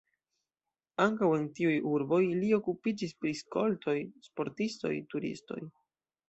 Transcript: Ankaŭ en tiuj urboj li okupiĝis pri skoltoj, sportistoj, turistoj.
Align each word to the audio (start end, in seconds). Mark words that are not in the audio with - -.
Ankaŭ 1.03 1.27
en 1.39 1.43
tiuj 1.59 1.73
urboj 1.89 2.21
li 2.37 2.49
okupiĝis 2.57 3.13
pri 3.21 3.35
skoltoj, 3.41 3.95
sportistoj, 4.31 4.93
turistoj. 5.15 5.61